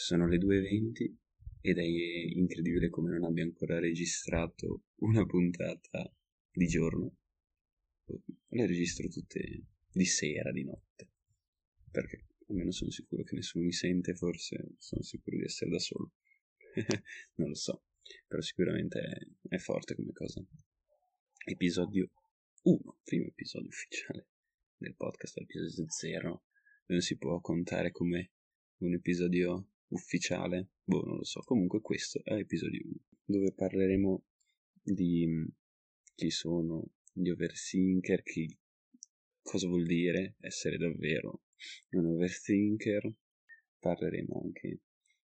[0.00, 1.14] Sono le 2.20
[1.60, 6.10] ed è incredibile come non abbia ancora registrato una puntata
[6.50, 7.18] di giorno.
[8.06, 11.10] Le registro tutte di sera, di notte.
[11.90, 16.12] Perché almeno sono sicuro che nessuno mi sente, forse sono sicuro di essere da solo.
[17.36, 17.84] non lo so,
[18.26, 20.42] però sicuramente è, è forte come cosa.
[21.44, 22.10] Episodio
[22.62, 24.28] 1, primo episodio ufficiale
[24.78, 26.44] del podcast, episodio 0,
[26.86, 28.32] non si può contare come
[28.78, 31.40] un episodio ufficiale, boh, non lo so.
[31.40, 32.94] Comunque questo è l'episodio 1,
[33.24, 34.24] dove parleremo
[34.82, 35.46] di mm,
[36.14, 38.58] chi sono gli overthinker, chi,
[39.42, 41.42] cosa vuol dire essere davvero
[41.90, 43.12] un overthinker.
[43.78, 44.80] Parleremo anche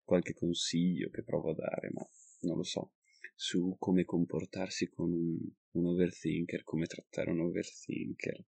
[0.03, 2.07] qualche consiglio che provo a dare, ma
[2.41, 2.93] non lo so,
[3.34, 5.37] su come comportarsi con un,
[5.71, 8.43] un overthinker, come trattare un overthinker.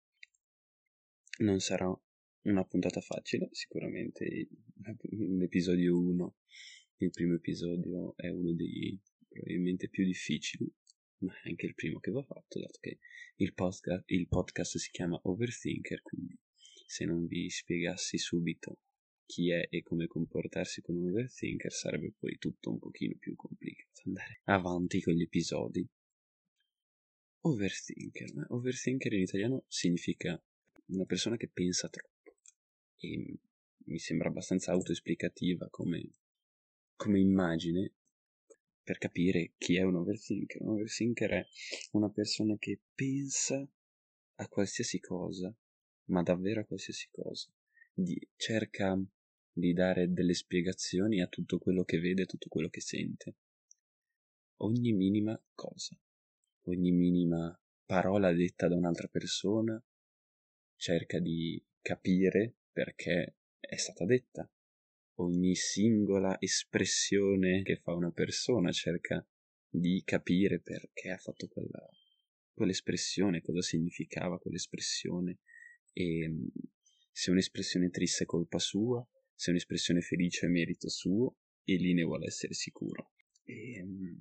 [1.39, 1.89] Non sarà
[2.43, 4.49] una puntata facile, sicuramente
[5.11, 6.37] l'episodio 1,
[6.99, 10.71] il primo episodio è uno dei probabilmente più difficili,
[11.19, 12.99] ma è anche il primo che va fatto, dato che
[13.37, 16.39] il podcast, il podcast si chiama Overthinker, quindi
[16.87, 18.81] se non vi spiegassi subito
[19.25, 24.03] chi è e come comportarsi con un overthinker sarebbe poi tutto un pochino più complicato
[24.05, 25.89] andare avanti con gli episodi.
[27.45, 30.41] Overthinker, overthinker in italiano significa
[30.87, 32.12] una persona che pensa troppo
[33.03, 33.39] e
[33.85, 36.09] mi sembra abbastanza autoesplicativa come,
[36.95, 37.93] come immagine
[38.83, 40.63] per capire chi è un overthinker.
[40.63, 41.47] Un overthinker è
[41.93, 43.67] una persona che pensa
[44.37, 45.55] a qualsiasi cosa,
[46.07, 47.53] ma davvero a qualsiasi cosa.
[47.93, 48.99] Di, cerca
[49.53, 53.35] di dare delle spiegazioni a tutto quello che vede, a tutto quello che sente.
[54.59, 55.99] Ogni minima cosa,
[56.63, 59.83] ogni minima parola detta da un'altra persona,
[60.77, 64.51] cerca di capire perché è stata detta.
[65.17, 69.25] Ogni singola espressione che fa una persona cerca
[69.69, 71.89] di capire perché ha fatto quella,
[72.53, 75.39] quell'espressione, cosa significava quell'espressione
[75.93, 76.47] e mm,
[77.11, 82.03] se un'espressione triste è colpa sua, se un'espressione felice è merito suo e lì ne
[82.03, 83.13] vuole essere sicuro.
[83.45, 84.21] E, mm,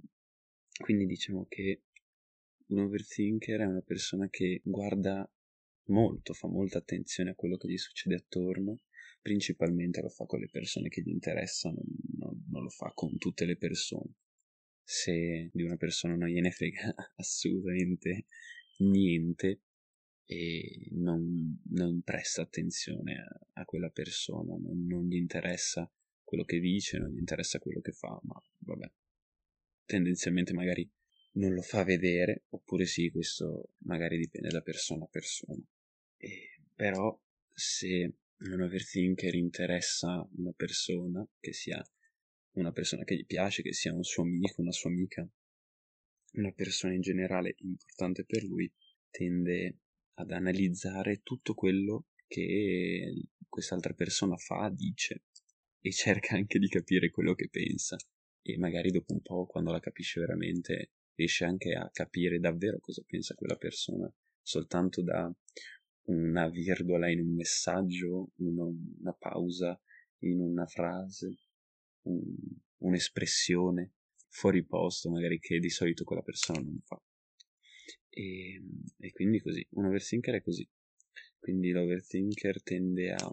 [0.83, 1.83] quindi diciamo che
[2.67, 5.29] un overthinker è una persona che guarda
[5.91, 8.79] molto, fa molta attenzione a quello che gli succede attorno,
[9.21, 11.81] principalmente lo fa con le persone che gli interessano,
[12.17, 14.15] non, non lo fa con tutte le persone.
[14.83, 18.25] Se di una persona non gliene frega assolutamente
[18.79, 19.61] niente
[20.25, 25.91] e non, non presta attenzione a, a quella persona, non, non gli interessa
[26.23, 28.89] quello che dice, non gli interessa quello che fa, ma vabbè,
[29.85, 30.89] tendenzialmente magari
[31.33, 35.61] non lo fa vedere, oppure sì, questo magari dipende da persona a persona.
[36.23, 37.19] E, però
[37.51, 41.83] se un overthinker interessa una persona, che sia
[42.53, 45.27] una persona che gli piace, che sia un suo amico, una sua amica,
[46.33, 48.71] una persona in generale importante per lui,
[49.09, 49.79] tende
[50.15, 55.23] ad analizzare tutto quello che quest'altra persona fa, dice
[55.81, 57.97] e cerca anche di capire quello che pensa.
[58.43, 63.03] E magari dopo un po' quando la capisce veramente riesce anche a capire davvero cosa
[63.05, 64.11] pensa quella persona.
[64.41, 65.31] Soltanto da
[66.11, 69.79] una virgola in un messaggio, una, una pausa
[70.19, 71.39] in una frase,
[72.03, 72.21] un,
[72.77, 73.93] un'espressione
[74.27, 77.01] fuori posto, magari che di solito quella persona non fa.
[78.09, 78.61] E,
[78.97, 80.67] e quindi così, un overthinker è così.
[81.39, 83.31] Quindi l'overthinker tende a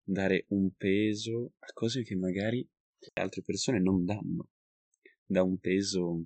[0.00, 2.66] dare un peso a cose che magari
[3.14, 4.50] altre persone non danno.
[5.26, 6.24] Dà un peso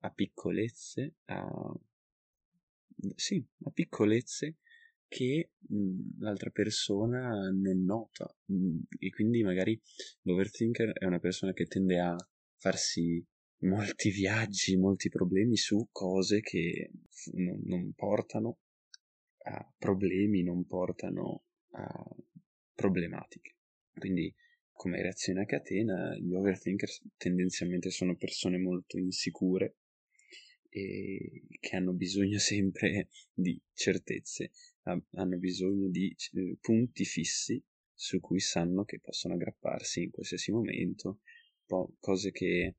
[0.00, 1.74] a piccolezze, a...
[3.14, 4.58] sì, a piccolezze
[5.08, 9.80] che mh, mhmm, l'altra persona non nota mh, mhmm, e quindi magari
[10.22, 12.16] l'overthinker è una persona che tende a
[12.58, 13.24] farsi
[13.64, 16.90] molti viaggi, molti problemi su cose che
[17.32, 18.58] non, non portano
[19.46, 22.16] a problemi, non portano a
[22.74, 23.56] problematiche.
[23.94, 24.34] Quindi
[24.72, 29.76] come reazione a catena gli overthinker tendenzialmente sono persone molto insicure
[30.68, 34.50] e che hanno bisogno sempre di certezze
[34.84, 41.20] hanno bisogno di eh, punti fissi su cui sanno che possono aggrapparsi in qualsiasi momento,
[41.98, 42.76] cose che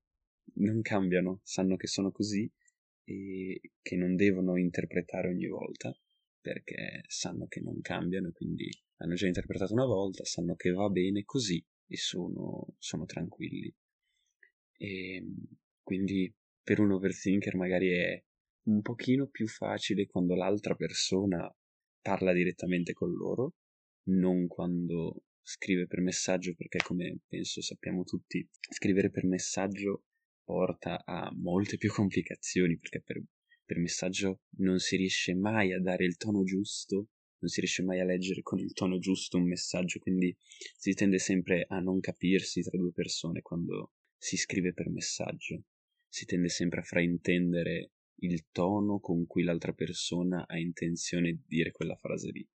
[0.56, 2.50] non cambiano, sanno che sono così
[3.04, 5.96] e che non devono interpretare ogni volta
[6.46, 11.24] perché sanno che non cambiano, quindi hanno già interpretato una volta, sanno che va bene
[11.24, 13.74] così e sono, sono tranquilli.
[14.78, 15.36] E ehm,
[15.82, 16.32] quindi
[16.62, 18.24] per un overthinker magari è
[18.68, 21.52] un pochino più facile quando l'altra persona
[22.06, 23.56] parla direttamente con loro,
[24.10, 30.04] non quando scrive per messaggio perché come penso sappiamo tutti, scrivere per messaggio
[30.44, 33.24] porta a molte più complicazioni perché per,
[33.66, 37.08] per messaggio non si riesce mai a dare il tono giusto,
[37.40, 40.36] non si riesce mai a leggere con il tono giusto un messaggio, quindi
[40.78, 45.64] si tende sempre a non capirsi tra due persone quando si scrive per messaggio,
[46.08, 51.72] si tende sempre a fraintendere il tono con cui l'altra persona ha intenzione di dire
[51.72, 52.48] quella frase lì.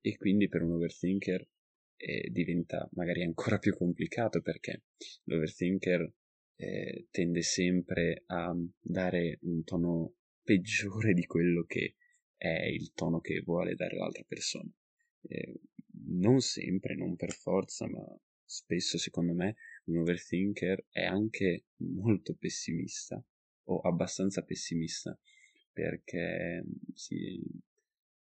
[0.00, 1.48] E quindi per un overthinker
[1.96, 4.84] eh, diventa magari ancora più complicato perché
[5.24, 6.12] l'overthinker
[6.56, 11.96] eh, tende sempre a dare un tono peggiore di quello che
[12.36, 14.70] è il tono che vuole dare l'altra persona.
[15.22, 15.60] Eh,
[16.08, 18.00] non sempre, non per forza, ma
[18.44, 19.56] spesso secondo me
[19.86, 23.22] un overthinker è anche molto pessimista
[23.66, 25.18] o abbastanza pessimista
[25.72, 26.64] perché
[26.94, 27.42] si,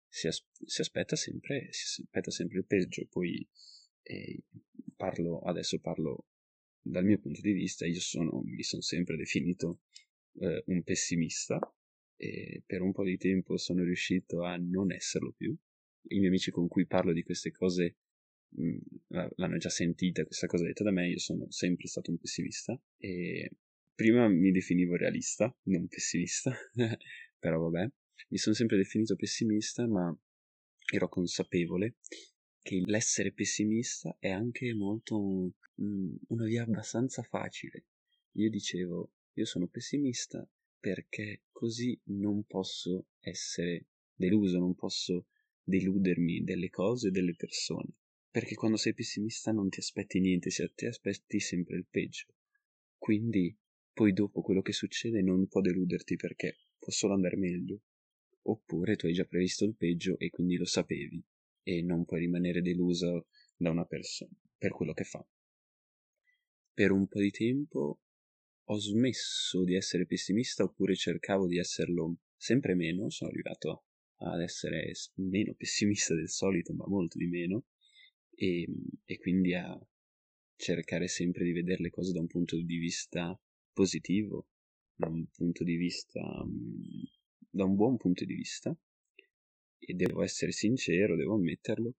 [0.07, 3.05] si, as- si, aspetta, sempre, si aspetta sempre il peggio.
[3.09, 3.45] Poi
[4.03, 4.43] eh,
[4.95, 6.27] parlo, adesso parlo
[6.81, 9.81] dal mio punto di vista, io sono, mi sono sempre definito
[10.39, 11.59] eh, un pessimista
[12.15, 15.55] e per un po' di tempo sono riuscito a non esserlo più.
[16.03, 17.97] I miei amici con cui parlo di queste cose
[18.49, 18.77] mh,
[19.07, 23.51] l'hanno già sentita questa cosa detta da me, io sono sempre stato un pessimista e
[24.01, 26.51] prima mi definivo realista, non pessimista,
[27.37, 27.87] però vabbè,
[28.29, 30.11] mi sono sempre definito pessimista, ma
[30.91, 31.97] ero consapevole
[32.63, 37.85] che l'essere pessimista è anche molto mh, mm, una via abbastanza facile.
[38.37, 40.49] Io dicevo, io sono pessimista
[40.79, 45.27] perché così non posso essere deluso, non posso
[45.63, 47.93] deludermi delle cose e delle persone.
[48.31, 52.25] Perché quando sei pessimista non ti aspetti niente, ti aspetti sempre il peggio.
[52.97, 53.55] Quindi
[53.93, 57.81] poi dopo quello che succede non può deluderti perché può solo andare meglio.
[58.43, 61.23] Oppure tu hai già previsto il peggio e quindi lo sapevi
[61.63, 65.25] e non puoi rimanere deluso da una persona per quello che fa.
[66.73, 68.01] Per un po' di tempo
[68.63, 73.85] ho smesso di essere pessimista oppure cercavo di esserlo sempre meno, sono arrivato
[74.23, 77.65] ad essere meno pessimista del solito, ma molto di meno,
[78.33, 78.67] e,
[79.05, 79.77] e quindi a
[80.55, 83.39] cercare sempre di vedere le cose da un punto di vista
[83.73, 84.47] positivo,
[84.93, 86.21] da un punto di vista,
[87.49, 88.75] da un buon punto di vista,
[89.77, 91.95] e devo essere sincero, devo ammetterlo,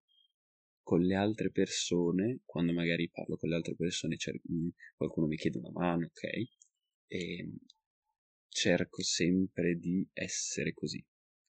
[0.83, 5.37] con le altre persone, quando magari parlo con le altre persone, cer- mm, qualcuno mi
[5.37, 6.49] chiede una mano, ok?
[7.07, 7.51] E
[8.49, 11.05] cerco sempre di essere così.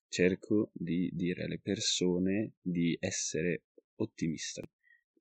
[0.08, 3.66] Cerco di dire alle persone di essere
[3.96, 4.62] ottimista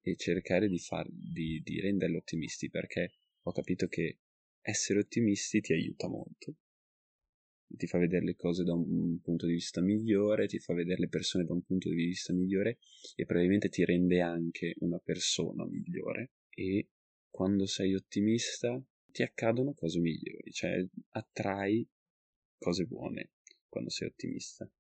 [0.03, 4.19] e cercare di, far, di, di renderli ottimisti perché ho capito che
[4.63, 6.57] essere ottimisti ti aiuta molto.
[7.67, 11.09] Ti fa vedere le cose da un punto di vista migliore, ti fa vedere le
[11.09, 12.79] persone da un punto di vista migliore
[13.17, 16.33] e probabilmente ti rende anche una persona migliore.
[16.51, 16.89] E
[17.31, 21.87] quando sei ottimista ti accadono cose migliori, cioè attrai
[22.59, 23.31] cose buone
[23.69, 24.71] quando sei ottimista.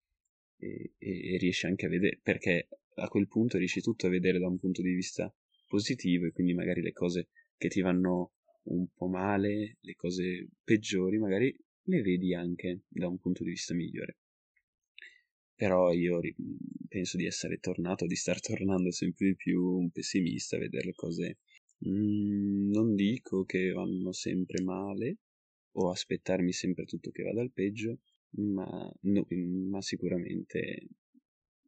[0.59, 4.39] E, e, e riesci anche a vedere, perché a quel punto riesci tutto a vedere
[4.39, 5.35] da un punto di vista
[5.67, 11.19] positivo e quindi magari le cose che ti vanno un po' male, le cose peggiori,
[11.19, 11.55] magari
[11.85, 14.17] le vedi anche da un punto di vista migliore.
[15.55, 16.21] Però io
[16.89, 20.95] penso di essere tornato, di star tornando sempre di più un pessimista a vedere le
[20.95, 21.39] cose.
[21.87, 25.19] Mm, non dico che vanno sempre male
[25.73, 27.99] o aspettarmi sempre tutto che vada al peggio,
[28.31, 30.89] ma, no, ma sicuramente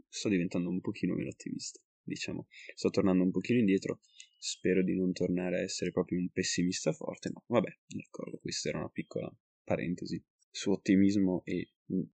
[0.08, 1.80] sto diventando un pochino meno ottimista.
[2.02, 4.00] Diciamo, sto tornando un pochino indietro.
[4.46, 8.76] Spero di non tornare a essere proprio un pessimista forte, ma vabbè, d'accordo, questa era
[8.76, 9.34] una piccola
[9.64, 11.70] parentesi, su ottimismo e,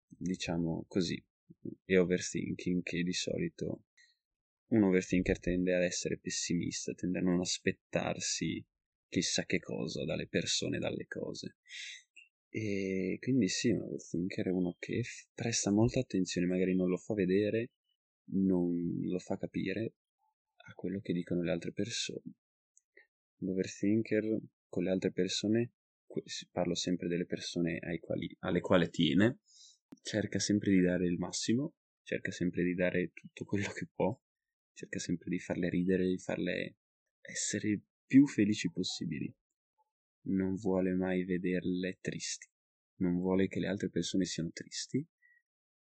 [0.06, 1.24] diciamo così,
[1.86, 3.84] e overthinking che di solito
[4.72, 8.62] un overthinker tende ad essere pessimista, tende a non aspettarsi
[9.08, 11.56] chissà che cosa dalle persone, dalle cose.
[12.50, 17.14] E quindi sì, un overthinker è uno che presta molta attenzione, magari non lo fa
[17.14, 17.70] vedere,
[18.32, 19.94] non lo fa capire
[20.68, 22.34] a quello che dicono le altre persone.
[23.38, 25.72] L'overthinker con le altre persone
[26.50, 29.40] parlo sempre delle persone quali, alle quali tiene,
[30.02, 34.18] cerca sempre di dare il massimo, cerca sempre di dare tutto quello che può,
[34.72, 36.76] cerca sempre di farle ridere, di farle
[37.20, 39.32] essere più felici possibili.
[40.28, 42.48] Non vuole mai vederle tristi,
[42.96, 45.06] non vuole che le altre persone siano tristi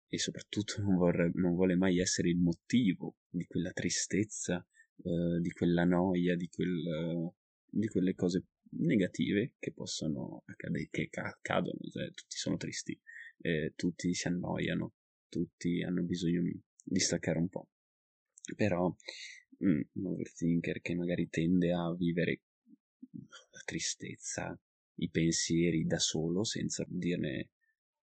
[0.09, 4.65] e soprattutto non, vorre, non vuole mai essere il motivo di quella tristezza,
[5.03, 7.33] uh, di quella noia, di, quel,
[7.69, 12.99] di quelle cose negative che possono accadere, che accadono, cioè, tutti sono tristi,
[13.39, 14.93] eh, tutti si annoiano,
[15.29, 16.41] tutti hanno bisogno
[16.83, 17.69] di staccare un po'.
[18.55, 18.93] Però
[19.63, 22.41] mm, un overthinker che magari tende a vivere
[23.11, 24.59] la tristezza,
[24.99, 27.49] i pensieri da solo, senza dirne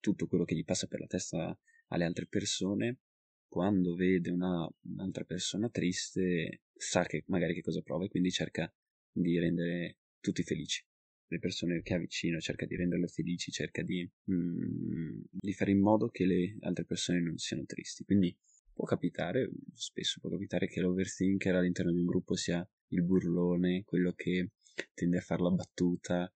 [0.01, 1.59] tutto quello che gli passa per la testa
[1.89, 3.01] alle altre persone,
[3.49, 8.73] quando vede una, un'altra persona triste, sa che magari che cosa prova e quindi cerca
[9.13, 10.85] di rendere tutti felici.
[11.27, 15.81] Le persone che ha vicino cerca di renderle felici, cerca di, mm, di fare in
[15.81, 18.05] modo che le altre persone non siano tristi.
[18.05, 18.37] Quindi
[18.73, 24.13] può capitare, spesso può capitare che l'overthinker all'interno di un gruppo sia il burlone, quello
[24.13, 24.51] che
[24.93, 26.33] tende a fare la battuta,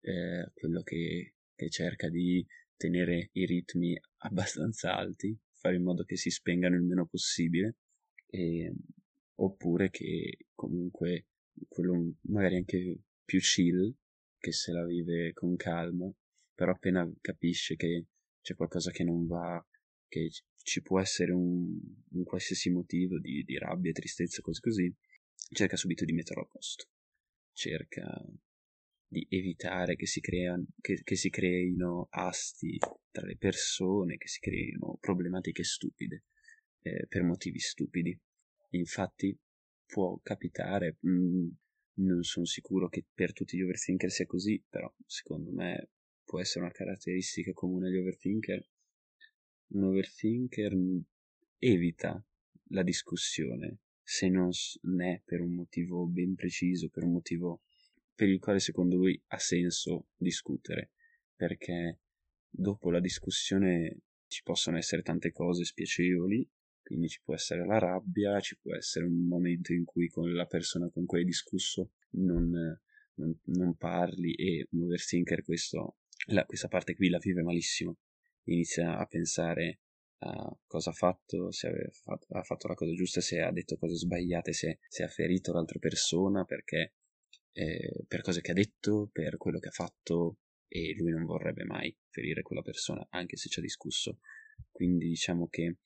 [0.00, 2.44] eh, quello che, che cerca di
[2.76, 7.76] tenere i ritmi abbastanza alti, fare in modo che si spengano il meno possibile,
[8.26, 8.72] e,
[9.36, 11.26] oppure che comunque
[11.68, 13.94] quello magari anche più chill,
[14.38, 16.10] che se la vive con calma,
[16.54, 18.06] però appena capisce che
[18.40, 19.64] c'è qualcosa che non va,
[20.08, 21.78] che ci può essere un,
[22.10, 24.94] un qualsiasi motivo di, di rabbia, tristezza, cose così,
[25.52, 26.86] cerca subito di metterlo a posto.
[27.52, 28.22] Cerca
[29.08, 32.78] di evitare che si, crea, che, che si creino asti
[33.10, 36.24] tra le persone, che si creino problematiche stupide
[36.82, 38.18] eh, per motivi stupidi.
[38.70, 39.36] Infatti
[39.86, 41.48] può capitare, mh, mm,
[41.98, 45.90] non sono sicuro che per tutti gli overthinker sia così, però secondo me
[46.24, 48.68] può essere una caratteristica comune agli overthinker.
[49.68, 50.76] Un overthinker
[51.58, 52.24] evita
[52.70, 54.50] la discussione se non
[55.00, 57.62] è per un motivo ben preciso, per un motivo
[58.14, 60.92] per il quale secondo lui ha senso discutere,
[61.34, 62.00] perché
[62.48, 66.48] dopo la discussione ci possono essere tante cose spiacevoli,
[66.86, 70.46] quindi ci può essere la rabbia, ci può essere un momento in cui con la
[70.46, 72.48] persona con cui hai discusso non,
[73.14, 75.96] non, non parli e un overthinker questo,
[76.28, 77.96] la, questa parte qui la vive malissimo,
[78.44, 79.80] inizia a pensare
[80.18, 83.96] a cosa ha fatto, se fatto, ha fatto la cosa giusta, se ha detto cose
[83.96, 86.94] sbagliate, se, se ha ferito l'altra persona perché
[87.52, 90.38] eh, per cose che ha detto, per quello che ha fatto
[90.68, 94.20] e lui non vorrebbe mai ferire quella persona anche se ci ha discusso.
[94.70, 95.78] Quindi diciamo che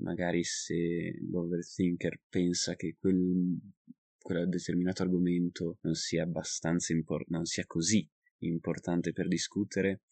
[0.00, 3.58] magari se l'overthinker pensa che quel,
[4.18, 8.08] quel determinato argomento non sia abbastanza importante, non sia così
[8.40, 10.02] importante per discutere,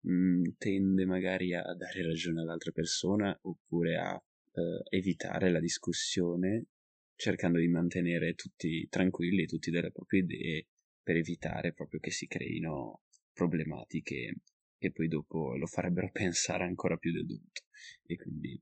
[0.00, 6.66] mh, mm, tende magari a dare ragione all'altra persona oppure a eh, evitare la discussione
[7.14, 10.66] cercando di mantenere tutti tranquilli, tutti delle proprie idee
[11.02, 14.36] per evitare proprio che si creino problematiche
[14.78, 17.62] che poi dopo lo farebbero pensare ancora più del dovuto.
[18.06, 18.60] E quindi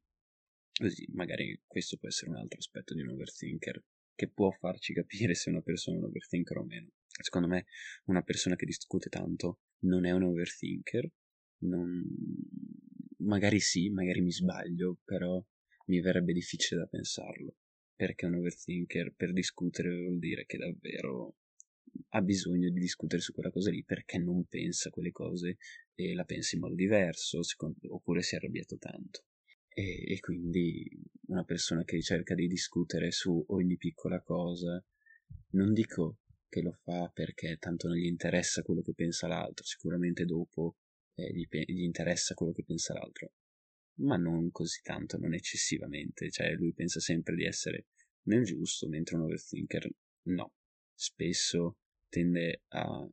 [0.79, 3.83] così magari questo può essere un altro aspetto di un overthinker
[4.15, 6.91] che può farci capire se una persona è un overthinker o meno.
[7.07, 7.67] Secondo me
[8.07, 11.09] una persona che discute tanto non è un overthinker,
[11.59, 12.05] non...
[13.19, 15.45] magari sì, magari mi sbaglio, però
[15.87, 17.57] mi verrebbe difficile da pensarlo
[17.95, 21.37] perché un overthinker per discutere vuol dire che davvero
[22.11, 25.57] ha bisogno di discutere su quella cosa lì perché non pensa quelle cose
[25.95, 29.25] e la pensa in modo diverso secondo, oppure si è arrabbiato tanto
[29.79, 30.85] e, e, quindi
[31.29, 34.85] una persona che cerca di discutere su ogni piccola cosa
[35.51, 36.19] non dico
[36.49, 40.77] che lo fa perché tanto non gli interessa quello che pensa l'altro sicuramente dopo
[41.15, 43.33] eh, gli, gli interessa quello che pensa l'altro
[43.99, 47.87] ma non così tanto, non eccessivamente, cioè lui pensa sempre di essere
[48.29, 49.91] nel giusto, mentre un overthinker
[50.29, 50.53] no,
[50.95, 53.09] spesso tende a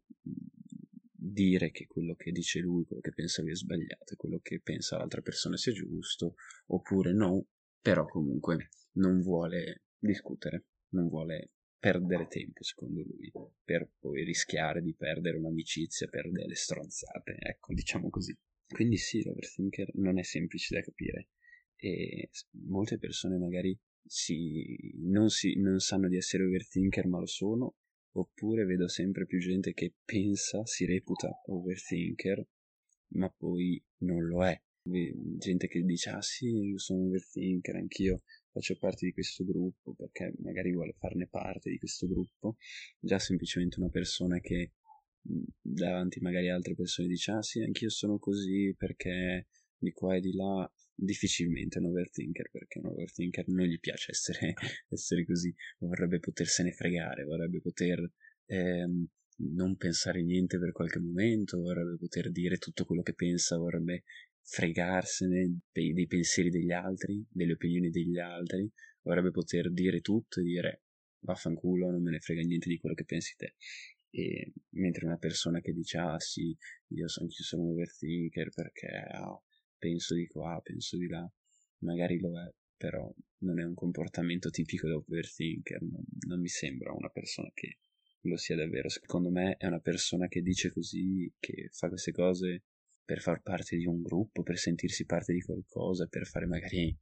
[1.32, 4.60] dire che quello che dice lui, quello che pensa lui è sbagliato e quello che
[4.62, 6.36] pensa l'altra persona sia giusto,
[6.68, 7.48] oppure no,
[7.82, 13.32] però comunque non vuole discutere, non vuole perdere tempo secondo lui
[13.64, 18.36] per poi rischiare di perdere un'amicizia per delle stronzate, ecco, diciamo così.
[18.68, 21.30] Quindi sì, l'overthinker non è semplice da capire
[21.76, 22.30] e
[22.68, 27.76] molte persone magari si, non, si, non sanno di essere overthinker ma lo sono,
[28.18, 32.46] oppure vedo sempre più gente che pensa, si reputa overthinker
[33.16, 34.60] ma poi non lo è.
[34.84, 40.34] Gente che dice ah sì, io sono overthinker, anch'io faccio parte di questo gruppo perché
[40.44, 42.58] magari vuole farne parte di questo gruppo,
[43.00, 44.74] già semplicemente una persona che
[45.60, 50.20] davanti magari a altre persone dice ah sì anch'io sono così perché di qua e
[50.20, 54.54] di là difficilmente un overthinker perché un overthinker non gli piace essere,
[54.90, 58.10] essere così vorrebbe potersene fregare vorrebbe poter
[58.46, 59.06] ehm,
[59.38, 64.04] non pensare niente per qualche momento vorrebbe poter dire tutto quello che pensa vorrebbe
[64.42, 68.72] fregarsene dei, dei pensieri degli altri delle opinioni degli altri
[69.02, 70.82] vorrebbe poter dire tutto e dire
[71.20, 73.56] vaffanculo non me ne frega niente di quello che pensi te.
[74.10, 76.56] E mentre una persona che dice ah sì
[76.90, 79.42] io sono, sono un overthinker perché ah,
[79.86, 81.30] penso di qua penso di là
[81.80, 86.94] magari lo è però non è un comportamento tipico da overthinker, non, non mi sembra
[86.94, 87.78] una persona che
[88.22, 88.90] lo sia davvero.
[88.90, 92.64] Secondo me è una persona che dice così, che fa queste cose
[93.04, 96.96] per far parte di un gruppo, per sentirsi parte di qualcosa, per fare magari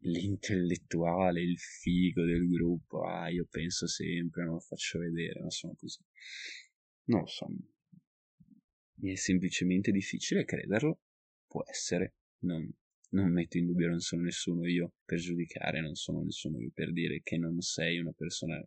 [0.00, 3.02] l'intellettuale, il figo del gruppo.
[3.02, 6.00] Ah, io penso sempre, non lo faccio vedere, ma sono così.
[7.04, 7.46] Non lo so.
[8.96, 11.00] Mi è semplicemente difficile crederlo.
[11.54, 12.14] Può essere.
[12.38, 12.68] Non,
[13.10, 16.92] non metto in dubbio, non sono nessuno io per giudicare, non sono nessuno io per
[16.92, 18.60] dire che non sei una persona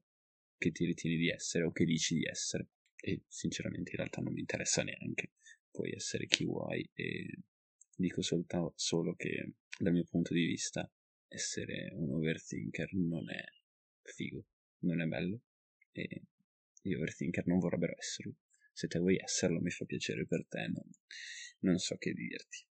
[0.58, 2.70] che ti ritieni di essere o che dici di essere.
[2.96, 5.34] E sinceramente in realtà non mi interessa neanche.
[5.70, 7.39] Puoi essere chi vuoi e
[7.94, 10.89] dico soltanto, solo che dal mio punto di vista
[11.27, 13.44] essere un overthinker non è
[14.01, 14.46] figo,
[14.84, 15.41] non è bello
[15.91, 16.22] e
[16.82, 18.38] gli overthinker non vorrebbero esserlo.
[18.72, 20.89] Se te vuoi esserlo mi fa piacere per te, non,
[21.60, 22.65] non so che dirti.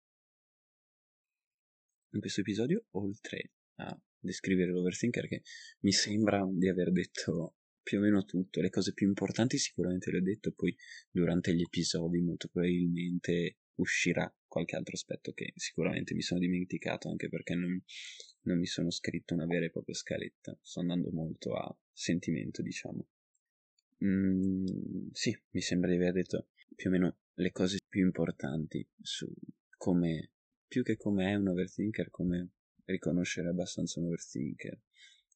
[2.13, 5.41] In questo episodio, oltre a descrivere l'overthinker, che
[5.79, 10.19] mi sembra di aver detto più o meno tutto, le cose più importanti sicuramente le
[10.19, 10.75] ho detto, poi
[11.09, 17.29] durante gli episodi molto probabilmente uscirà qualche altro aspetto che sicuramente mi sono dimenticato anche
[17.29, 17.83] perché non,
[18.41, 23.07] non mi sono scritto una vera e propria scaletta, sto andando molto a sentimento diciamo.
[24.05, 24.65] Mm,
[25.11, 29.31] sì, mi sembra di aver detto più o meno le cose più importanti su
[29.77, 30.31] come,
[30.73, 32.53] più che come è un overthinker, come
[32.85, 34.81] riconoscere abbastanza un overthinker.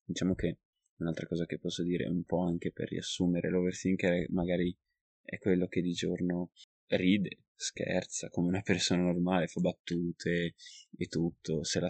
[0.03, 0.61] Diciamo che
[0.95, 4.75] un'altra cosa che posso dire un po' anche per riassumere l'overthinker magari
[5.21, 6.53] è quello che di giorno
[6.87, 10.55] ride, scherza come una persona normale, fa battute
[10.97, 11.89] e tutto, se la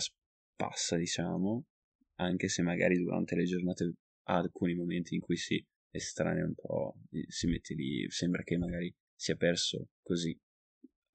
[0.54, 1.68] passa diciamo,
[2.16, 6.98] anche se magari durante le giornate ha alcuni momenti in cui si estranea un po',
[7.30, 10.38] si mette lì, sembra che magari sia perso così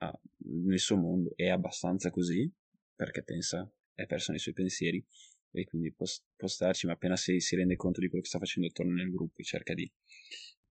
[0.06, 0.20] ah,
[0.64, 2.50] nel suo mondo, è abbastanza così,
[2.94, 5.04] perché pensa, è perso nei suoi pensieri,
[5.52, 6.06] e quindi può,
[6.36, 9.10] può starci, ma appena si, si rende conto di quello che sta facendo torna nel
[9.10, 9.90] gruppo e cerca di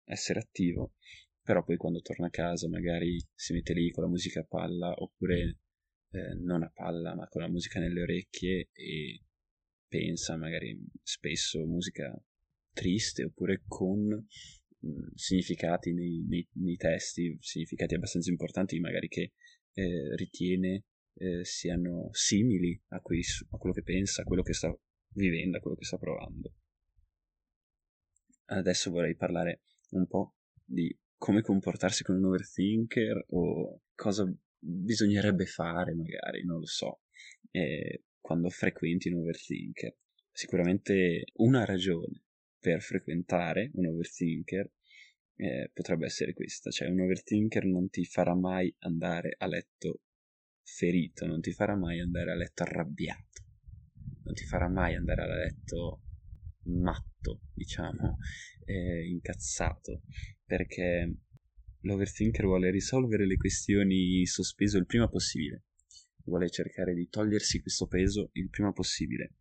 [0.05, 0.93] essere attivo,
[1.41, 4.93] però poi quando torna a casa magari si mette lì con la musica a palla
[4.95, 5.59] oppure
[6.11, 9.23] eh, non a palla ma con la musica nelle orecchie e
[9.87, 12.13] pensa magari spesso musica
[12.71, 14.25] triste oppure con
[15.15, 19.33] significati nei, nei, nei, testi, significati abbastanza importanti magari che
[19.73, 24.75] eh, ritiene eh, siano simili a, quei, a quello che pensa, a quello che sta
[25.13, 26.55] vivendo, a quello che sta provando.
[28.45, 35.93] Adesso vorrei parlare un po' di come comportarsi con un overthinker o cosa bisognerebbe fare
[35.93, 37.01] magari, non lo so,
[37.51, 39.95] eh, quando frequenti un overthinker.
[40.31, 42.22] Sicuramente una ragione
[42.63, 44.71] per frequentare un overthinker
[45.35, 50.03] eh, potrebbe essere questa, cioè un overthinker non ti farà mai andare a letto
[50.63, 53.43] ferito, non ti farà mai andare a letto arrabbiato,
[54.23, 56.03] non ti farà mai andare a letto
[56.67, 58.17] matto, diciamo,
[58.63, 60.03] eh, incazzato,
[60.45, 61.17] perché
[61.81, 65.65] l'overthinker vuole risolvere le questioni sospeso il prima possibile,
[66.23, 69.33] vuole cercare di togliersi questo peso il prima possibile,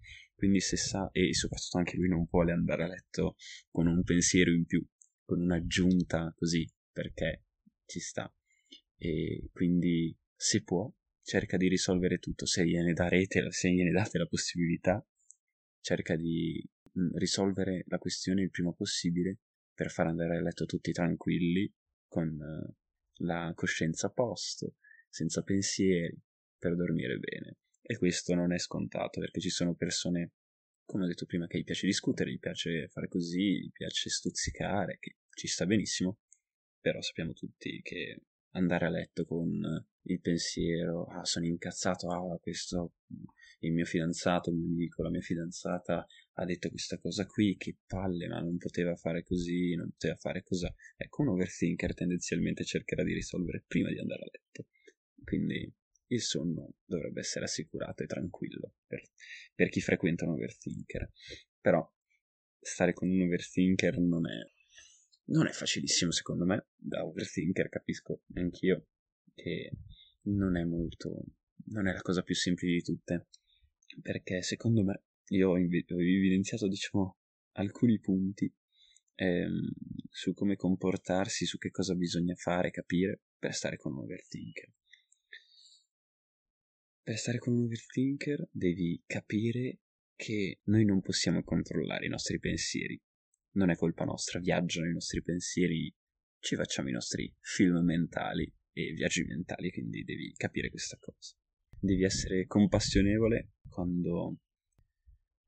[0.42, 3.37] quindi se sa, e soprattutto anche lui non vuole andare a letto
[3.70, 4.85] con un pensiero in più,
[5.24, 7.44] con un'aggiunta così, perché
[7.87, 8.28] ci sta,
[8.96, 14.26] e quindi se può cerca di risolvere tutto, se gliene darete, se gliene date la
[14.26, 15.07] possibilità,
[15.81, 16.61] cerca di
[16.98, 19.38] mm, risolvere la questione il prima possibile
[19.72, 21.72] per far andare a letto tutti tranquilli,
[22.09, 24.74] con uh, la coscienza a posto,
[25.09, 26.20] senza pensieri,
[26.59, 27.59] per dormire bene.
[27.92, 30.33] E questo non è scontato perché ci sono persone,
[30.87, 34.96] come ho detto prima, che gli piace discutere, gli piace fare così, gli piace stuzzicare,
[34.98, 36.20] che ci sta benissimo,
[36.81, 39.61] però sappiamo tutti che andare a letto con
[40.05, 42.94] il pensiero, ah sono incazzato, ah questo,
[43.59, 47.76] il mio fidanzato, il mio amico, la mia fidanzata ha detto questa cosa qui, che
[47.87, 50.66] palle, ma non poteva fare così, non poteva fare così.
[50.96, 54.68] Ecco, un overthinker tendenzialmente cercherà di risolvere prima di andare a letto.
[55.22, 55.70] Quindi
[56.12, 59.03] il sonno dovrebbe essere assicurato e tranquillo per,
[59.55, 61.11] per chi frequenta un overthinker.
[61.61, 61.90] Però
[62.59, 64.51] stare con un overthinker non è
[65.25, 68.88] non è facilissimo secondo me, da overthinker capisco anch'io
[69.35, 69.70] che
[70.22, 71.25] non è molto,
[71.66, 73.29] non è la cosa più semplice di tutte,
[74.01, 77.18] perché secondo me io ho, evidenziato diciamo
[77.53, 78.53] alcuni punti
[79.14, 79.70] ehm,
[80.11, 84.70] su come comportarsi, su che cosa bisogna fare, capire per stare con un overthinker.
[87.05, 89.81] Per stare con un overthinker devi capire
[90.15, 92.97] che noi non possiamo controllare i nostri pensieri,
[93.55, 95.93] non è colpa nostra, viaggiano i nostri pensieri,
[96.38, 101.35] ci facciamo i nostri film mentali e viaggi mentali, quindi devi capire questa cosa.
[101.77, 104.38] Devi essere compassionevole quando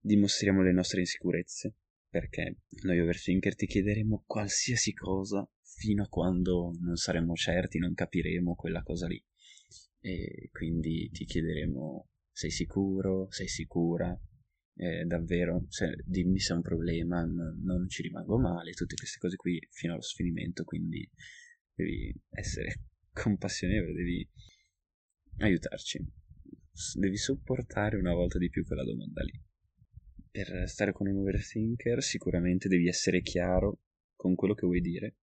[0.00, 1.76] dimostriamo le nostre insicurezze,
[2.08, 8.56] perché noi overthinker ti chiederemo qualsiasi cosa fino a quando non saremo certi, non capiremo
[8.56, 9.24] quella cosa lì.
[10.06, 14.14] E quindi ti chiederemo sei sicuro, sei sicura,
[14.76, 19.18] eh, davvero, se, dimmi se è un problema, n- non ci rimango male, tutte queste
[19.18, 21.08] cose qui fino allo sfinimento, quindi
[21.72, 22.82] devi essere
[23.14, 24.28] compassionevole, devi
[25.38, 26.06] aiutarci,
[26.98, 29.40] devi sopportare una volta di più quella domanda lì.
[30.30, 33.80] Per stare con un overthinker sicuramente devi essere chiaro
[34.14, 35.16] con quello che vuoi dire,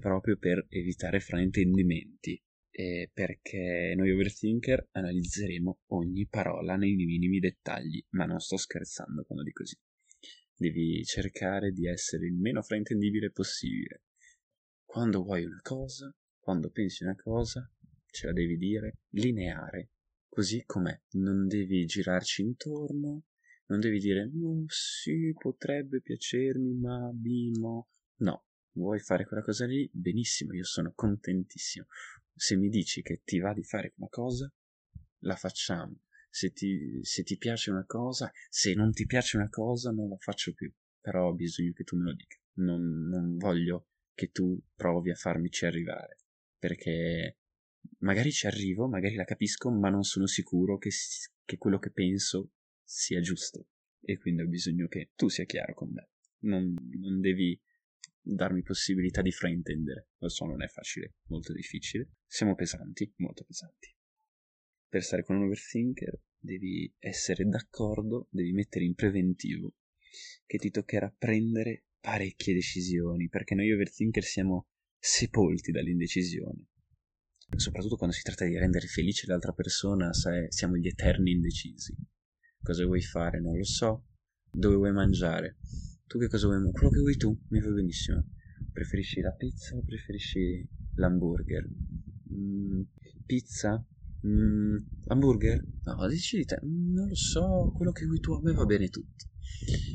[0.00, 8.24] proprio per evitare fraintendimenti eh, perché noi overthinker analizzeremo ogni parola nei minimi dettagli, ma
[8.24, 9.76] non sto scherzando quando dico così.
[10.54, 14.02] Devi cercare di essere il meno fraintendibile possibile.
[14.84, 17.68] Quando vuoi una cosa, quando pensi una cosa,
[18.06, 19.90] ce la devi dire lineare,
[20.28, 21.00] così com'è.
[21.12, 23.24] Non devi girarci intorno,
[23.66, 27.88] non devi dire no, sì, potrebbe piacermi, ma bimo.
[28.16, 29.88] No, vuoi fare quella cosa lì?
[29.92, 31.86] Benissimo, io sono contentissimo
[32.40, 34.50] se mi dici che ti va di fare una cosa,
[35.24, 36.04] la facciamo.
[36.30, 40.16] Se ti, se ti piace una cosa, se non ti piace una cosa, non la
[40.16, 40.72] faccio più.
[41.02, 42.38] Però ho bisogno che tu me lo dica.
[42.54, 46.16] Non, non voglio che tu provi a farmici arrivare.
[46.56, 47.40] Perché
[47.98, 50.88] magari ci arrivo, magari la capisco, ma non sono sicuro che,
[51.44, 53.66] che quello che penso sia giusto.
[54.00, 56.08] E quindi ho bisogno che tu sia chiaro con me.
[56.44, 57.60] Non, non devi
[58.20, 60.08] darmi possibilità di fraintendere.
[60.18, 62.10] Lo so, non è facile, molto difficile.
[62.26, 63.94] Siamo pesanti, molto pesanti.
[64.88, 69.76] Per stare con un overthinker devi essere d'accordo, devi mettere in preventivo
[70.46, 74.66] che ti toccherà prendere parecchie decisioni, perché noi overthinker siamo
[74.98, 76.66] sepolti dall'indecisione.
[77.56, 81.94] Soprattutto quando si tratta di rendere felice l'altra persona, sai, siamo gli eterni indecisi.
[82.62, 83.40] Cosa vuoi fare?
[83.40, 84.06] Non lo so.
[84.50, 85.56] Dove vuoi mangiare?
[86.10, 86.72] Tu che cosa vuoi?
[86.72, 88.26] Quello che vuoi tu, mi va benissimo.
[88.72, 91.68] Preferisci la pizza o preferisci l'hamburger?
[92.34, 92.80] Mm,
[93.24, 93.86] pizza?
[94.26, 95.64] Mm, hamburger?
[95.84, 96.58] No, decidi te.
[96.64, 99.26] Mm, non lo so, quello che vuoi tu, a me va bene tutto.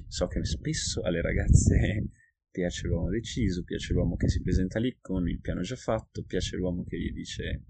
[0.07, 2.07] So che spesso alle ragazze
[2.49, 6.55] piace l'uomo deciso, piace l'uomo che si presenta lì con il piano già fatto, piace
[6.55, 7.63] l'uomo che gli dice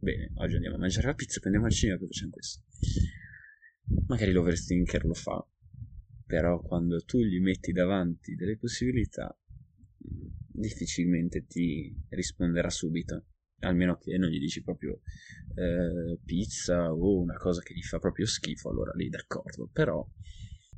[0.00, 2.62] bene, oggi andiamo a mangiare la pizza, prendiamo il cinema e facciamo questo.
[4.08, 5.46] Magari l'overthinker lo fa,
[6.32, 9.38] però quando tu gli metti davanti delle possibilità
[9.98, 13.26] difficilmente ti risponderà subito
[13.58, 15.02] almeno che non gli dici proprio
[15.56, 20.02] eh, pizza o una cosa che gli fa proprio schifo allora lì d'accordo però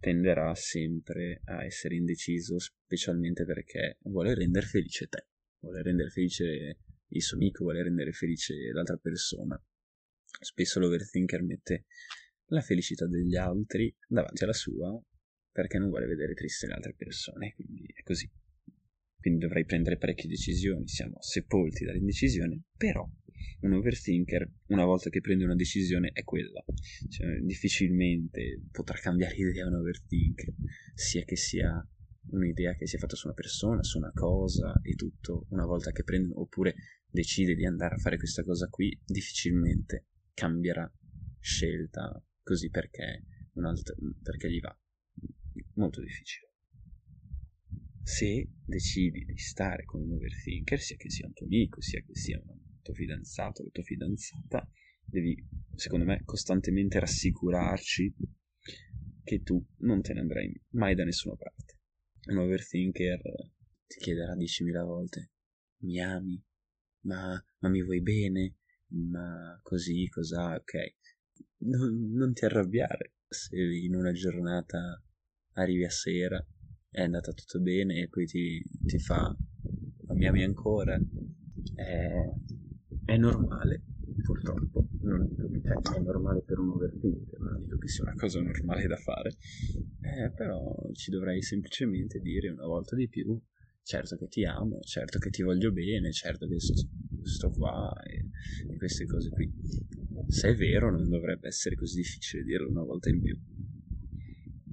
[0.00, 5.28] tenderà sempre a essere indeciso specialmente perché vuole rendere felice te
[5.60, 6.78] vuole rendere felice
[7.10, 9.56] il suo amico vuole rendere felice l'altra persona.
[10.40, 11.84] Spesso l'overthinker mette
[12.46, 15.00] la felicità degli altri davanti alla sua
[15.54, 18.28] perché non vuole vedere triste le altre persone, quindi è così.
[19.20, 23.08] Quindi dovrei prendere parecchie decisioni, siamo sepolti dall'indecisione, però
[23.60, 26.62] un overthinker, una volta che prende una decisione, è quella.
[27.08, 30.52] Cioè, difficilmente potrà cambiare idea un overthinker,
[30.92, 31.88] sia che sia
[32.30, 35.92] un'idea che si è fatta su una persona, su una cosa e tutto, una volta
[35.92, 36.74] che prende oppure
[37.08, 40.92] decide di andare a fare questa cosa qui, difficilmente cambierà
[41.38, 44.76] scelta così perché, un altro, perché gli va
[45.74, 46.50] molto difficile.
[48.02, 52.14] Se decidi di stare con un overthinker, sia che sia un tuo amico, sia che
[52.14, 54.68] sia un tuo fidanzato o tua fidanzata,
[55.04, 55.34] devi,
[55.74, 58.14] secondo me, costantemente rassicurarci
[59.24, 61.78] che tu non te ne andrai mai da nessuna parte.
[62.26, 63.20] Un overthinker
[63.86, 65.30] ti chiederà 10.000 volte:
[65.78, 66.42] Mi ami?
[67.04, 68.56] Ma, ma mi vuoi bene?
[68.88, 70.54] Ma così, cos'ha?
[70.54, 70.96] Ok.
[71.64, 75.02] Non, non ti arrabbiare se in una giornata
[75.54, 76.44] arrivi a sera,
[76.90, 79.36] è andata tutto bene e poi ti, ti fa
[80.14, 81.00] mi ami ancora,
[81.74, 82.12] è,
[83.04, 83.82] è normale,
[84.22, 84.88] purtroppo.
[85.00, 88.86] Non dico che è normale per un overthinker, non dico che sia una cosa normale
[88.86, 89.30] da fare,
[90.00, 93.38] eh, però ci dovrei semplicemente dire una volta di più,
[93.82, 96.74] certo che ti amo, certo che ti voglio bene, certo che sto,
[97.22, 98.24] sto qua e,
[98.72, 99.50] e queste cose qui.
[100.28, 103.36] Se è vero non dovrebbe essere così difficile dirlo una volta in più.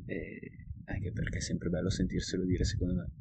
[0.05, 0.60] E
[0.93, 3.11] anche perché è sempre bello sentirselo dire secondo me.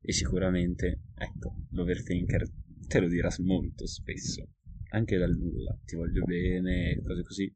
[0.00, 2.48] E sicuramente, ecco, l'overthinker
[2.86, 4.54] te lo dirà molto spesso,
[4.90, 7.54] anche dal nulla, ti voglio bene, cose così,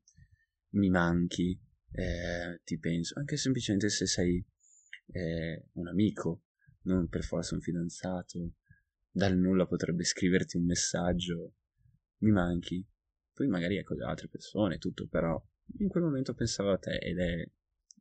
[0.71, 1.59] mi manchi,
[1.93, 4.45] eh, ti penso, anche semplicemente se sei
[5.07, 6.45] eh, un amico,
[6.83, 8.55] non per forza un fidanzato,
[9.11, 11.55] dal nulla potrebbe scriverti un messaggio,
[12.19, 12.85] mi manchi,
[13.33, 15.43] poi magari ecco le altre persone, tutto, però
[15.79, 17.49] in quel momento pensavo a te ed è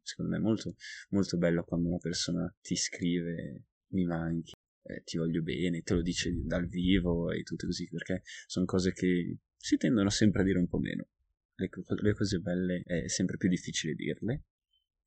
[0.01, 0.75] secondo me è molto,
[1.09, 6.01] molto bello quando una persona ti scrive mi manchi, eh, ti voglio bene, te lo
[6.01, 10.59] dice dal vivo e tutto così, perché sono cose che si tendono sempre a dire
[10.59, 11.07] un po' meno.
[11.55, 11.69] Le,
[12.01, 14.43] le cose belle è sempre più difficile dirle,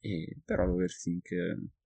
[0.00, 1.28] e, però l'overthink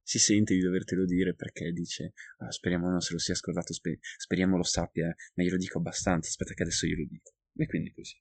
[0.02, 3.98] si sente di dovertelo dire perché dice ah, speriamo non se lo sia scordato, sper-
[4.00, 7.34] speriamo lo sappia, ma io lo dico abbastanza, aspetta che adesso io lo dico.
[7.54, 8.16] E quindi così.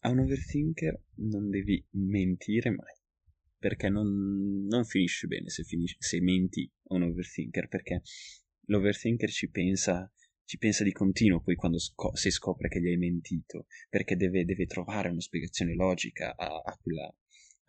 [0.00, 2.93] A un overthinker non devi mentire mai,
[3.64, 8.02] perché non, non finisce bene se, finisci, se menti a un overthinker, perché
[8.66, 10.12] l'overthinker ci pensa
[10.44, 14.44] ci pensa di continuo poi quando sco- si scopre che gli hai mentito, perché deve,
[14.44, 17.16] deve trovare una spiegazione logica a, a, quella,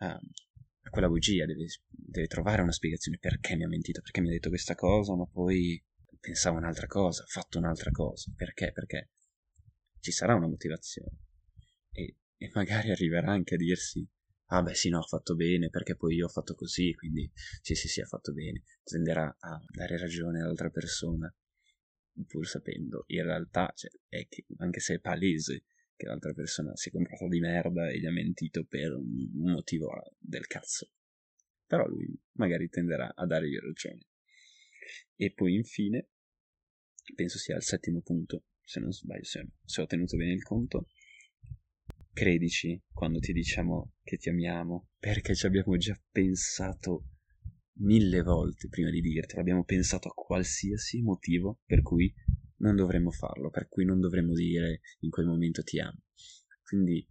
[0.00, 4.28] a, a quella bugia, deve, deve, trovare una spiegazione perché mi ha mentito, perché mi
[4.28, 5.82] ha detto questa cosa, ma poi
[6.20, 8.70] pensavo un'altra cosa, ha fatto un'altra cosa, perché?
[8.72, 9.12] Perché
[10.00, 11.16] ci sarà una motivazione
[11.90, 14.06] e, e magari arriverà anche a dirsi
[14.46, 17.30] ah beh sì no, ho fatto bene perché poi io ho fatto così, quindi
[17.62, 21.32] sì sì sì, ha fatto bene, tenderà a dare ragione all'altra persona
[22.26, 25.64] pur sapendo in realtà, cioè, è che, anche se è palese
[25.96, 29.90] che l'altra persona si è comportata di merda e gli ha mentito per un motivo
[30.18, 30.90] del cazzo.
[31.66, 34.06] Però lui magari tenderà a dargli ragione.
[35.16, 36.08] E poi infine,
[37.14, 40.88] penso sia il settimo punto, se non sbaglio, se ho tenuto bene il conto,
[42.16, 47.10] credici quando ti diciamo che ti amiamo, perché ci abbiamo già pensato
[47.80, 52.10] mille volte prima di dirtelo, abbiamo pensato a qualsiasi motivo per cui
[52.60, 56.04] non dovremmo farlo, per cui non dovremmo dire in quel momento ti amo.
[56.62, 57.06] Quindi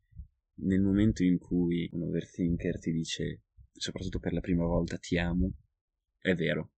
[0.62, 5.54] nel momento in cui un overthinker ti dice, soprattutto per la prima volta, ti amo,
[6.18, 6.72] è vero.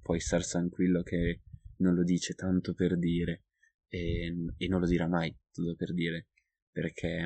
[0.00, 1.42] Puoi star tranquillo che
[1.76, 3.44] non lo dice tanto per dire
[3.86, 6.28] e, e non lo dirà mai tanto per dire,
[6.72, 7.24] perché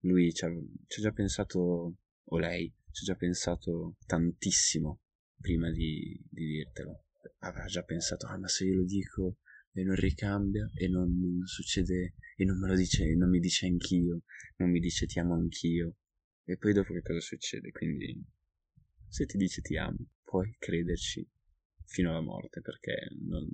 [0.00, 0.50] lui ci ha,
[0.86, 5.00] ci ha già pensato, o lei, ci ho già pensato tantissimo
[5.40, 7.04] prima di, di dirtelo.
[7.38, 9.38] Avrà già pensato, ah ma se io lo dico
[9.72, 13.66] e non ricambia e non, non succede e non me lo dice, non mi dice
[13.66, 14.22] anch'io,
[14.56, 15.96] non mi dice ti amo anch'io.
[16.44, 17.70] E poi dopo che cosa succede?
[17.70, 18.22] Quindi
[19.08, 21.26] se ti dice ti amo, puoi crederci
[21.86, 23.46] fino alla morte perché non,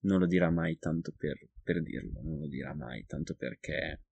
[0.00, 4.03] non lo dirà mai tanto per, per, dirlo, non lo dirà mai tanto perché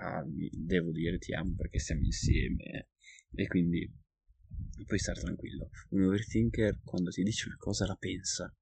[0.00, 2.88] ah, devo dire ti amo perché siamo insieme
[3.34, 3.90] e quindi
[4.86, 5.70] puoi stare tranquillo.
[5.90, 8.54] Un overthinker quando ti dice una cosa la pensa.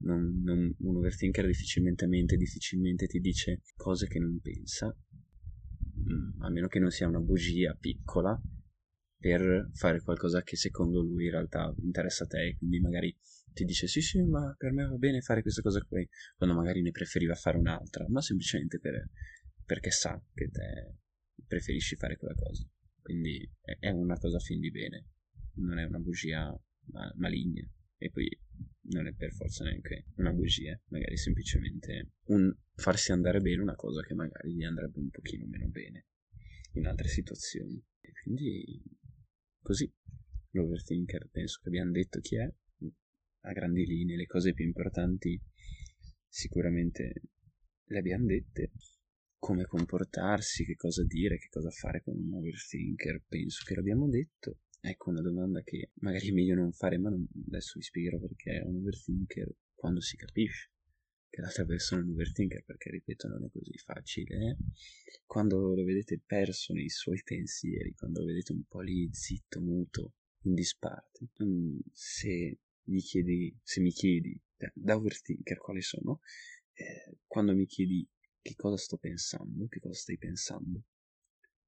[0.00, 6.50] Non, non, un overthinker difficilmente mente, difficilmente ti dice cose che non pensa, mm, a
[6.50, 8.40] meno che non sia una bugia piccola
[9.18, 13.16] per fare qualcosa che secondo lui in realtà interessa a te, quindi magari
[13.52, 16.80] ti dice sì sì ma per me va bene fare questa cosa qui, quando magari
[16.80, 19.08] ne preferiva fare un'altra, ma semplicemente per,
[19.68, 20.96] perché sa che te
[21.46, 22.66] preferisci fare quella cosa,
[23.02, 25.10] quindi è una cosa fin di bene.
[25.56, 26.58] Non è una bugia
[27.16, 27.68] maligna.
[27.98, 28.28] E poi
[28.92, 34.00] non è per forza neanche una bugia, magari semplicemente un farsi andare bene una cosa
[34.02, 36.06] che magari gli andrebbe un pochino meno bene
[36.74, 37.76] in altre situazioni.
[38.00, 38.82] E quindi
[39.60, 39.92] così
[40.52, 42.50] l'overthinker penso che abbiamo detto chi è,
[43.40, 45.38] a grandi linee le cose più importanti
[46.26, 47.12] sicuramente
[47.84, 48.70] le abbiamo dette,
[49.38, 54.58] come comportarsi, che cosa dire, che cosa fare con un overthinker, penso che l'abbiamo detto
[54.80, 57.26] Ecco una domanda che magari è meglio non fare, ma non...
[57.48, 60.70] adesso vi spiegherò perché è un overthinker quando si capisce
[61.28, 64.36] che l'altra persona è un overthinker, perché ripeto non è così facile.
[64.36, 64.56] Eh?
[65.26, 70.14] Quando lo vedete perso nei suoi pensieri, quando lo vedete un po' lì zitto, muto,
[70.42, 72.58] in disparte, mm, se,
[73.02, 76.20] chiedi, se mi chiedi da, da overthinker quali sono,
[76.72, 78.08] eh, quando mi chiedi
[78.48, 80.84] che cosa sto pensando, che cosa stai pensando,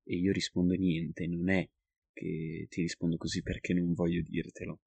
[0.02, 1.68] e io rispondo niente, non è
[2.10, 4.80] che ti rispondo così perché non voglio dirtelo,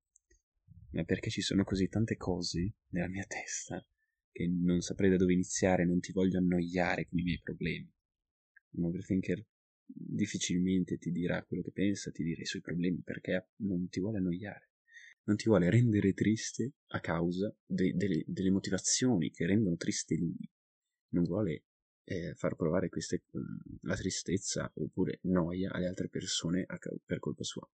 [0.94, 3.86] ma perché ci sono così tante cose nella mia testa
[4.32, 7.88] che non saprei da dove iniziare, non ti voglio annoiare con i miei problemi.
[8.72, 9.46] Un overthinker
[9.86, 14.18] difficilmente ti dirà quello che pensa, ti dirà i suoi problemi perché non ti vuole
[14.18, 14.72] annoiare,
[15.26, 20.50] non ti vuole rendere triste a causa de- delle, delle motivazioni che rendono triste lui,
[21.10, 21.66] non vuole
[22.06, 26.66] eh, far provare queste, mm, la tristezza oppure noia alle altre persone
[27.06, 27.68] per colpa sua.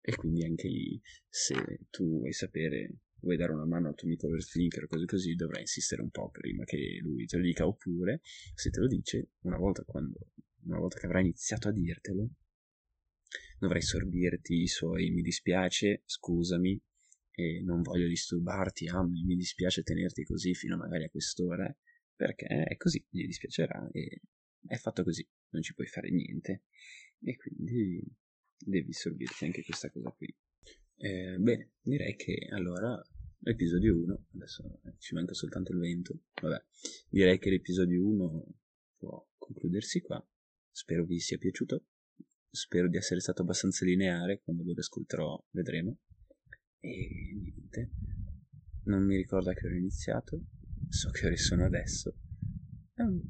[0.00, 1.54] E quindi anche lì, se
[1.90, 5.60] tu vuoi sapere, vuoi dare una mano al tuo amico overthinker o cose così, dovrai
[5.60, 8.20] insistere un po' prima che lui te lo dica, oppure
[8.54, 10.18] se te lo dice, una volta, quando,
[10.64, 12.30] una volta che avrà iniziato a dirtelo,
[13.58, 16.80] dovrai sorbirti i suoi mi dispiace, scusami,
[17.30, 21.74] e non voglio disturbarti, ah, mi dispiace tenerti così fino magari a quest'ora,
[22.20, 24.20] perché è così, gli dispiacerà e
[24.66, 26.64] è fatto così, non ci puoi fare niente.
[27.22, 28.02] E quindi
[28.58, 30.26] devi sorbirti anche questa cosa qui.
[30.96, 33.02] Eh, bene, direi che allora
[33.38, 36.62] l'episodio 1, adesso ci manca soltanto il vento, vabbè,
[37.08, 38.46] direi che l'episodio 1
[38.98, 40.22] può concludersi qua.
[40.70, 41.86] Spero vi sia piaciuto,
[42.50, 46.00] spero di essere stato abbastanza lineare, quando lo ascolterò vedremo.
[46.80, 47.92] E niente,
[48.84, 50.42] non mi ricordo che ho iniziato,
[50.90, 52.14] so che ore sono adesso.
[52.92, 53.22] È un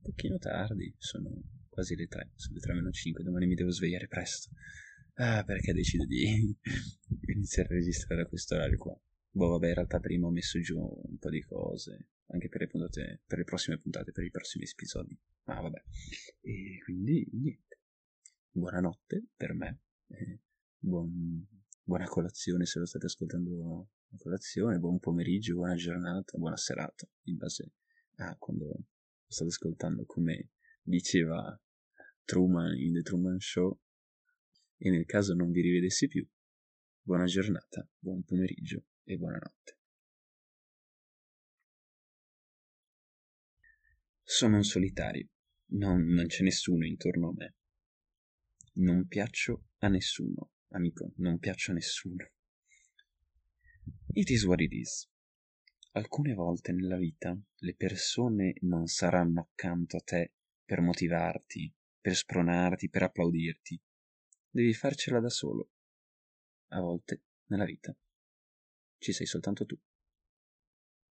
[0.00, 1.30] pochino tardi, sono
[1.68, 4.50] quasi le 3, sono le 3 meno 5, domani mi devo svegliare presto.
[5.14, 6.56] Ah, perché decido di
[7.34, 8.98] iniziare a registrare a questo orario qua?
[9.30, 12.66] Boh, vabbè, in realtà prima ho messo giù un po' di cose, anche per le
[12.68, 15.16] puntate, per le prossime puntate, per i prossimi episodi.
[15.44, 15.82] Ma vabbè.
[16.40, 17.80] E quindi, niente.
[18.50, 19.80] Buonanotte per me.
[20.08, 20.40] Eh,
[20.78, 21.46] buon,
[21.82, 27.72] buona colazione se lo state ascoltando colazione, buon pomeriggio, buona giornata, buona serata, in base
[28.16, 28.86] a quando
[29.26, 30.50] state ascoltando, come
[30.82, 31.60] diceva
[32.24, 33.78] Truman in The Truman Show,
[34.78, 36.26] e nel caso non vi rivedessi più,
[37.02, 39.78] buona giornata, buon pomeriggio e buonanotte.
[44.22, 45.28] Sono un solitario,
[45.70, 47.54] non, non c'è nessuno intorno a me.
[48.74, 52.30] Non piaccio a nessuno, amico, non piaccio a nessuno.
[54.12, 55.08] It is what it is.
[55.92, 62.90] Alcune volte nella vita le persone non saranno accanto a te per motivarti, per spronarti,
[62.90, 63.80] per applaudirti.
[64.50, 65.70] Devi farcela da solo.
[66.68, 67.96] A volte nella vita
[68.98, 69.78] ci sei soltanto tu.